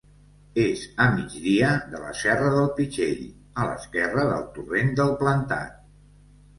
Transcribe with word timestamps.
És 0.61 0.85
a 1.05 1.05
migdia 1.17 1.69
de 1.91 2.01
la 2.07 2.15
Serra 2.23 2.49
del 2.57 2.71
Pitxell, 2.81 3.23
a 3.67 3.71
l'esquerra 3.71 4.27
del 4.35 4.51
Torrent 4.61 4.95
del 5.03 5.17
Plantat. 5.25 5.83